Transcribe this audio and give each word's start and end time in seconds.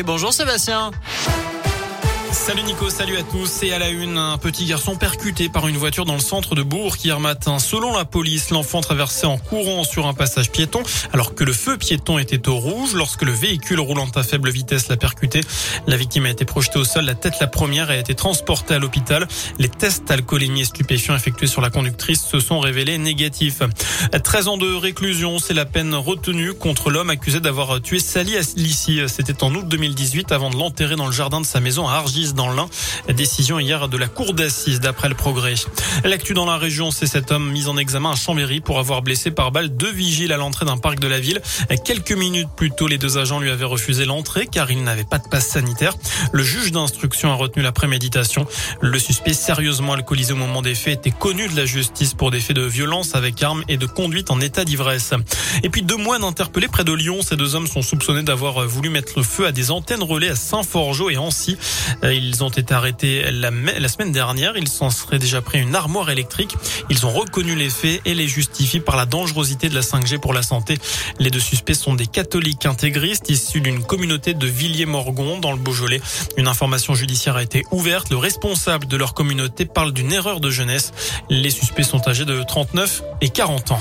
Bonjour 0.00 0.32
Sébastien. 0.32 0.90
Salut 2.32 2.62
Nico, 2.62 2.88
salut 2.88 3.18
à 3.18 3.22
tous. 3.22 3.62
Et 3.62 3.72
à 3.72 3.78
la 3.78 3.90
une, 3.90 4.16
un 4.16 4.38
petit 4.38 4.64
garçon 4.64 4.96
percuté 4.96 5.50
par 5.50 5.68
une 5.68 5.76
voiture 5.76 6.06
dans 6.06 6.14
le 6.14 6.20
centre 6.20 6.54
de 6.54 6.62
Bourg 6.62 6.96
hier 7.02 7.20
matin. 7.20 7.58
Selon 7.58 7.94
la 7.94 8.06
police, 8.06 8.50
l'enfant 8.50 8.80
traversait 8.80 9.26
en 9.26 9.36
courant 9.36 9.84
sur 9.84 10.06
un 10.06 10.14
passage 10.14 10.50
piéton 10.50 10.82
alors 11.12 11.34
que 11.34 11.44
le 11.44 11.52
feu 11.52 11.76
piéton 11.76 12.18
était 12.18 12.48
au 12.48 12.56
rouge 12.56 12.94
lorsque 12.94 13.22
le 13.22 13.32
véhicule 13.32 13.80
roulant 13.80 14.08
à 14.14 14.22
faible 14.22 14.50
vitesse 14.50 14.88
l'a 14.88 14.96
percuté. 14.96 15.42
La 15.86 15.96
victime 15.96 16.24
a 16.24 16.30
été 16.30 16.46
projetée 16.46 16.78
au 16.78 16.84
sol, 16.84 17.04
la 17.04 17.14
tête 17.14 17.38
la 17.38 17.46
première 17.46 17.90
a 17.90 17.96
été 17.96 18.14
transportée 18.14 18.74
à 18.74 18.78
l'hôpital. 18.78 19.28
Les 19.58 19.68
tests 19.68 20.10
alcoolémie 20.10 20.62
et 20.62 20.64
stupéfiants 20.64 21.14
effectués 21.14 21.46
sur 21.46 21.60
la 21.60 21.70
conductrice 21.70 22.22
se 22.24 22.40
sont 22.40 22.60
révélés 22.60 22.96
négatifs. 22.96 23.62
13 24.24 24.48
ans 24.48 24.56
de 24.56 24.74
réclusion, 24.74 25.38
c'est 25.38 25.54
la 25.54 25.66
peine 25.66 25.94
retenue 25.94 26.54
contre 26.54 26.90
l'homme 26.90 27.10
accusé 27.10 27.40
d'avoir 27.40 27.80
tué 27.82 27.98
Sally 27.98 28.36
Lissi. 28.56 29.00
C'était 29.06 29.44
en 29.44 29.54
août 29.54 29.68
2018 29.68 30.32
avant 30.32 30.48
de 30.48 30.56
l'enterrer 30.56 30.96
dans 30.96 31.06
le 31.06 31.12
jardin 31.12 31.40
de 31.40 31.46
sa 31.46 31.60
maison 31.60 31.86
à 31.86 32.00
Argis 32.22 32.34
dans 32.34 32.52
l'Ain. 32.52 32.68
Décision 33.08 33.58
hier 33.58 33.88
de 33.88 33.96
la 33.96 34.06
cour 34.06 34.32
d'assises 34.32 34.80
d'après 34.80 35.08
le 35.08 35.14
progrès. 35.14 35.54
L'actu 36.04 36.34
dans 36.34 36.46
la 36.46 36.56
région, 36.56 36.90
c'est 36.90 37.06
cet 37.06 37.32
homme 37.32 37.50
mis 37.50 37.66
en 37.66 37.76
examen 37.76 38.12
à 38.12 38.14
Chambéry 38.14 38.60
pour 38.60 38.78
avoir 38.78 39.02
blessé 39.02 39.30
par 39.30 39.50
balle 39.50 39.76
deux 39.76 39.90
vigiles 39.90 40.32
à 40.32 40.36
l'entrée 40.36 40.64
d'un 40.64 40.76
parc 40.76 41.00
de 41.00 41.08
la 41.08 41.18
ville. 41.18 41.40
Quelques 41.84 42.12
minutes 42.12 42.48
plus 42.56 42.70
tôt, 42.70 42.86
les 42.86 42.98
deux 42.98 43.18
agents 43.18 43.40
lui 43.40 43.50
avaient 43.50 43.64
refusé 43.64 44.04
l'entrée 44.04 44.46
car 44.46 44.70
il 44.70 44.82
n'avait 44.84 45.04
pas 45.04 45.18
de 45.18 45.28
passe 45.28 45.48
sanitaire. 45.48 45.94
Le 46.32 46.42
juge 46.42 46.70
d'instruction 46.70 47.32
a 47.32 47.34
retenu 47.34 47.62
la 47.62 47.72
préméditation. 47.72 48.46
Le 48.80 48.98
suspect 48.98 49.34
sérieusement 49.34 49.94
alcoolisé 49.94 50.32
au 50.32 50.36
moment 50.36 50.62
des 50.62 50.74
faits 50.74 50.98
était 50.98 51.16
connu 51.16 51.48
de 51.48 51.56
la 51.56 51.66
justice 51.66 52.14
pour 52.14 52.30
des 52.30 52.40
faits 52.40 52.56
de 52.56 52.62
violence 52.62 53.14
avec 53.14 53.42
armes 53.42 53.64
et 53.68 53.76
de 53.76 53.86
conduite 53.86 54.30
en 54.30 54.40
état 54.40 54.64
d'ivresse. 54.64 55.12
Et 55.62 55.70
puis 55.70 55.82
deux 55.82 55.96
moines 55.96 56.24
interpellés 56.24 56.68
près 56.68 56.84
de 56.84 56.92
Lyon. 56.92 57.20
Ces 57.22 57.36
deux 57.36 57.54
hommes 57.56 57.66
sont 57.66 57.82
soupçonnés 57.82 58.22
d'avoir 58.22 58.66
voulu 58.66 58.90
mettre 58.90 59.14
le 59.16 59.24
feu 59.24 59.46
à 59.46 59.52
des 59.52 59.70
antennes 59.70 60.02
relais 60.02 60.30
à 60.30 60.36
Saint-Forgeau 60.36 61.10
et 61.10 61.16
Ancy. 61.16 61.56
Ils 62.16 62.44
ont 62.44 62.50
été 62.50 62.74
arrêtés 62.74 63.30
la, 63.30 63.88
semaine 63.88 64.12
dernière. 64.12 64.56
Ils 64.56 64.68
s'en 64.68 64.90
seraient 64.90 65.18
déjà 65.18 65.40
pris 65.40 65.60
une 65.60 65.74
armoire 65.74 66.10
électrique. 66.10 66.54
Ils 66.90 67.06
ont 67.06 67.10
reconnu 67.10 67.54
les 67.54 67.70
faits 67.70 68.00
et 68.04 68.14
les 68.14 68.28
justifient 68.28 68.80
par 68.80 68.96
la 68.96 69.06
dangerosité 69.06 69.68
de 69.68 69.74
la 69.74 69.80
5G 69.80 70.18
pour 70.18 70.32
la 70.32 70.42
santé. 70.42 70.78
Les 71.18 71.30
deux 71.30 71.40
suspects 71.40 71.74
sont 71.74 71.94
des 71.94 72.06
catholiques 72.06 72.66
intégristes 72.66 73.30
issus 73.30 73.60
d'une 73.60 73.82
communauté 73.82 74.34
de 74.34 74.46
Villiers-Morgon 74.46 75.38
dans 75.38 75.52
le 75.52 75.58
Beaujolais. 75.58 76.00
Une 76.36 76.48
information 76.48 76.94
judiciaire 76.94 77.36
a 77.36 77.42
été 77.42 77.64
ouverte. 77.70 78.10
Le 78.10 78.16
responsable 78.16 78.86
de 78.86 78.96
leur 78.96 79.14
communauté 79.14 79.64
parle 79.64 79.92
d'une 79.92 80.12
erreur 80.12 80.40
de 80.40 80.50
jeunesse. 80.50 80.92
Les 81.30 81.50
suspects 81.50 81.84
sont 81.84 82.08
âgés 82.08 82.24
de 82.24 82.42
39 82.42 83.02
et 83.20 83.28
40 83.28 83.72
ans. 83.72 83.80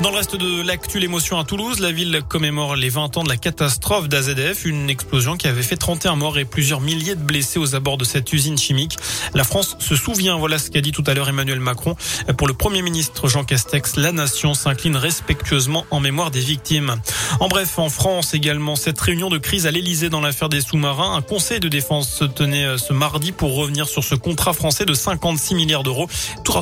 Dans 0.00 0.10
le 0.10 0.16
reste 0.16 0.34
de 0.36 0.60
l'actu, 0.60 0.98
l'émotion 0.98 1.38
à 1.38 1.44
Toulouse, 1.44 1.78
la 1.78 1.92
ville 1.92 2.20
commémore 2.28 2.74
les 2.74 2.88
20 2.88 3.16
ans 3.16 3.22
de 3.22 3.28
la 3.28 3.36
catastrophe 3.36 4.08
d'AZF, 4.08 4.64
une 4.64 4.90
explosion 4.90 5.36
qui 5.36 5.46
avait 5.46 5.62
fait 5.62 5.76
31 5.76 6.16
morts 6.16 6.36
et 6.36 6.44
plusieurs 6.44 6.80
milliers 6.80 7.14
de 7.14 7.22
blessés 7.22 7.60
aux 7.60 7.76
abords 7.76 7.96
de 7.96 8.04
cette 8.04 8.32
usine 8.32 8.58
chimique. 8.58 8.98
La 9.34 9.44
France 9.44 9.76
se 9.78 9.94
souvient, 9.94 10.36
voilà 10.36 10.58
ce 10.58 10.70
qu'a 10.70 10.80
dit 10.80 10.90
tout 10.90 11.04
à 11.06 11.14
l'heure 11.14 11.28
Emmanuel 11.28 11.60
Macron. 11.60 11.94
Pour 12.36 12.48
le 12.48 12.54
Premier 12.54 12.82
ministre 12.82 13.28
Jean 13.28 13.44
Castex, 13.44 13.96
la 13.96 14.10
nation 14.10 14.52
s'incline 14.52 14.96
respectueusement 14.96 15.86
en 15.90 16.00
mémoire 16.00 16.32
des 16.32 16.40
victimes. 16.40 16.96
En 17.38 17.46
bref, 17.46 17.78
en 17.78 17.88
France 17.88 18.34
également, 18.34 18.74
cette 18.74 19.00
réunion 19.00 19.30
de 19.30 19.38
crise 19.38 19.66
à 19.66 19.70
l'Elysée 19.70 20.10
dans 20.10 20.20
l'affaire 20.20 20.48
des 20.48 20.60
sous-marins, 20.60 21.16
un 21.16 21.22
conseil 21.22 21.60
de 21.60 21.68
défense 21.68 22.10
se 22.10 22.24
tenait 22.24 22.64
euh, 22.64 22.78
ce 22.78 22.92
mardi 22.92 23.30
pour 23.30 23.54
revenir 23.54 23.86
sur 23.86 24.02
ce 24.02 24.16
contrat 24.16 24.54
français 24.54 24.84
de 24.84 24.94
56 24.94 25.54
milliards 25.54 25.84
d'euros, 25.84 26.08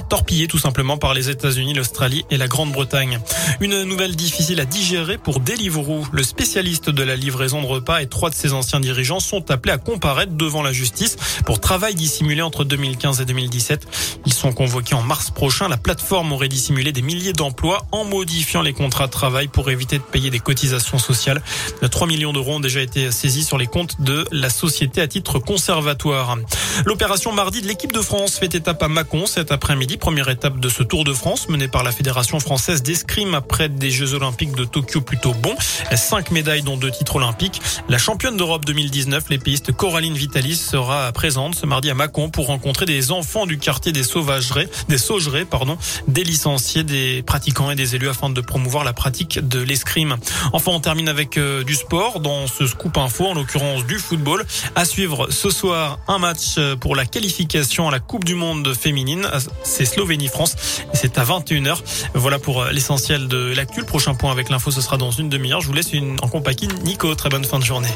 torpillé 0.08 0.46
tout 0.48 0.58
simplement 0.58 0.98
par 0.98 1.14
les 1.14 1.30
États-Unis, 1.30 1.72
l'Australie 1.74 2.24
et 2.30 2.36
la 2.36 2.46
Grande-Bretagne. 2.46 3.20
Une 3.60 3.82
nouvelle 3.84 4.16
difficile 4.16 4.60
à 4.60 4.64
digérer 4.64 5.18
pour 5.18 5.40
Deliveroo. 5.40 6.06
Le 6.12 6.22
spécialiste 6.22 6.90
de 6.90 7.02
la 7.02 7.16
livraison 7.16 7.62
de 7.62 7.66
repas 7.66 8.02
et 8.02 8.06
trois 8.06 8.30
de 8.30 8.34
ses 8.34 8.52
anciens 8.52 8.80
dirigeants 8.80 9.20
sont 9.20 9.50
appelés 9.50 9.72
à 9.72 9.78
comparaître 9.78 10.32
devant 10.32 10.62
la 10.62 10.72
justice 10.72 11.16
pour 11.46 11.60
travail 11.60 11.94
dissimulé 11.94 12.42
entre 12.42 12.64
2015 12.64 13.20
et 13.20 13.24
2017. 13.24 13.86
Ils 14.26 14.32
sont 14.32 14.52
convoqués 14.52 14.94
en 14.94 15.02
mars 15.02 15.30
prochain. 15.30 15.68
La 15.68 15.76
plateforme 15.76 16.32
aurait 16.32 16.48
dissimulé 16.48 16.92
des 16.92 17.02
milliers 17.02 17.32
d'emplois 17.32 17.86
en 17.92 18.04
modifiant 18.04 18.62
les 18.62 18.72
contrats 18.72 19.06
de 19.06 19.12
travail 19.12 19.48
pour 19.48 19.70
éviter 19.70 19.98
de 19.98 20.02
payer 20.02 20.30
des 20.30 20.40
cotisations 20.40 20.98
sociales. 20.98 21.42
3 21.88 22.06
millions 22.06 22.32
d'euros 22.32 22.54
ont 22.54 22.60
déjà 22.60 22.80
été 22.80 23.10
saisis 23.10 23.44
sur 23.44 23.58
les 23.58 23.66
comptes 23.66 24.00
de 24.00 24.24
la 24.32 24.50
société 24.50 25.00
à 25.00 25.08
titre 25.08 25.38
conservatoire. 25.38 26.36
L'opération 26.84 27.32
mardi 27.32 27.62
de 27.62 27.66
l'équipe 27.66 27.92
de 27.92 28.00
France 28.00 28.38
fait 28.38 28.54
étape 28.54 28.82
à 28.82 28.88
Mâcon 28.88 29.26
cet 29.26 29.52
après-midi. 29.52 29.96
Première 29.96 30.28
étape 30.28 30.58
de 30.58 30.68
ce 30.68 30.82
Tour 30.82 31.04
de 31.04 31.12
France 31.12 31.48
mené 31.48 31.68
par 31.68 31.82
la 31.82 31.92
Fédération 31.92 32.40
française 32.40 32.82
d'escrime 32.82 33.11
après 33.34 33.68
des 33.68 33.90
Jeux 33.90 34.14
Olympiques 34.14 34.56
de 34.56 34.64
Tokyo 34.64 35.02
plutôt 35.02 35.34
bons. 35.34 35.54
Cinq 35.94 36.30
médailles 36.30 36.62
dont 36.62 36.78
deux 36.78 36.90
titres 36.90 37.16
olympiques. 37.16 37.60
La 37.90 37.98
championne 37.98 38.38
d'Europe 38.38 38.64
2019, 38.64 39.24
l'épéiste 39.28 39.70
Coraline 39.70 40.14
Vitalis 40.14 40.56
sera 40.56 41.12
présente 41.12 41.54
ce 41.54 41.66
mardi 41.66 41.90
à 41.90 41.94
Mâcon 41.94 42.30
pour 42.30 42.46
rencontrer 42.46 42.86
des 42.86 43.12
enfants 43.12 43.44
du 43.44 43.58
quartier 43.58 43.92
des 43.92 44.02
sauvageries, 44.02 44.66
des 44.88 44.96
saugerets, 44.96 45.44
pardon, 45.44 45.76
des 46.08 46.24
licenciés, 46.24 46.84
des 46.84 47.22
pratiquants 47.22 47.70
et 47.70 47.74
des 47.74 47.94
élus 47.94 48.08
afin 48.08 48.30
de 48.30 48.40
promouvoir 48.40 48.82
la 48.82 48.94
pratique 48.94 49.46
de 49.46 49.60
l'escrime. 49.60 50.16
Enfin, 50.54 50.72
on 50.72 50.80
termine 50.80 51.10
avec 51.10 51.36
euh, 51.36 51.64
du 51.64 51.74
sport 51.74 52.20
dans 52.20 52.46
ce 52.46 52.66
scoop 52.66 52.96
info, 52.96 53.26
en 53.26 53.34
l'occurrence 53.34 53.84
du 53.84 53.98
football. 53.98 54.46
À 54.74 54.86
suivre 54.86 55.30
ce 55.30 55.50
soir 55.50 55.98
un 56.08 56.18
match 56.18 56.54
euh, 56.56 56.76
pour 56.76 56.96
la 56.96 57.04
qualification 57.04 57.88
à 57.88 57.90
la 57.90 58.00
Coupe 58.00 58.24
du 58.24 58.34
Monde 58.34 58.72
féminine. 58.74 59.28
C'est 59.64 59.84
Slovénie-France 59.84 60.56
et 60.94 60.96
c'est 60.96 61.18
à 61.18 61.24
21h. 61.24 61.76
Voilà 62.14 62.38
pour 62.38 62.62
euh, 62.62 62.70
de 63.10 63.52
l'actu. 63.54 63.80
Le 63.80 63.86
prochain 63.86 64.14
point 64.14 64.30
avec 64.30 64.48
l'info, 64.48 64.70
ce 64.70 64.80
sera 64.80 64.96
dans 64.96 65.10
une 65.10 65.28
demi-heure. 65.28 65.60
Je 65.60 65.66
vous 65.66 65.72
laisse 65.72 65.92
une, 65.92 66.18
en 66.22 66.28
compagnie 66.28 66.68
Nico. 66.84 67.14
Très 67.14 67.28
bonne 67.28 67.44
fin 67.44 67.58
de 67.58 67.64
journée. 67.64 67.88